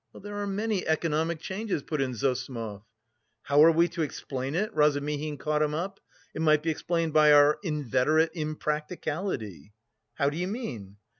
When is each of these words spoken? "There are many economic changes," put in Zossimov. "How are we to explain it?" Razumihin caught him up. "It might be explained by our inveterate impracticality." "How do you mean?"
"There 0.19 0.39
are 0.39 0.47
many 0.47 0.87
economic 0.87 1.39
changes," 1.39 1.83
put 1.83 2.01
in 2.01 2.15
Zossimov. 2.15 2.81
"How 3.43 3.63
are 3.63 3.71
we 3.71 3.87
to 3.89 4.01
explain 4.01 4.55
it?" 4.55 4.73
Razumihin 4.73 5.37
caught 5.37 5.61
him 5.61 5.75
up. 5.75 5.99
"It 6.33 6.41
might 6.41 6.63
be 6.63 6.71
explained 6.71 7.13
by 7.13 7.33
our 7.33 7.59
inveterate 7.61 8.31
impracticality." 8.33 9.73
"How 10.15 10.31
do 10.31 10.37
you 10.37 10.47
mean?" 10.47 10.95